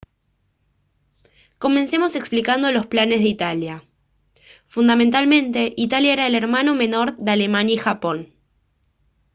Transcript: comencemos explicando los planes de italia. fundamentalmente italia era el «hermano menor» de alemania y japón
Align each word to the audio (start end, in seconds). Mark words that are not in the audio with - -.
comencemos 1.59 2.15
explicando 2.15 2.71
los 2.71 2.87
planes 2.87 3.19
de 3.19 3.27
italia. 3.27 3.83
fundamentalmente 4.67 5.75
italia 5.77 6.13
era 6.13 6.25
el 6.25 6.33
«hermano 6.33 6.73
menor» 6.73 7.15
de 7.17 7.29
alemania 7.29 7.75
y 7.75 7.77
japón 7.77 8.33